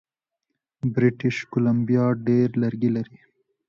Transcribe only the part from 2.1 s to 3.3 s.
ډیر لرګي لري.